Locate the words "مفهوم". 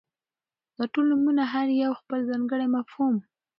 2.75-3.15